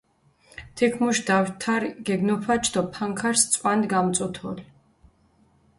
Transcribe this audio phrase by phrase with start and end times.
[0.75, 4.59] თიქ მუშ დავთარი გეგნოფაჩჷ დო ფანქარს წვანდი გამწუთოლჷ.